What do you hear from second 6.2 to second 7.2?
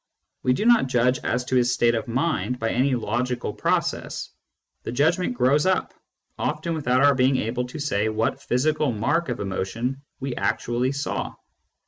often without our